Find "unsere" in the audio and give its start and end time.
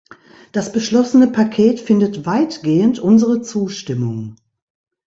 2.97-3.43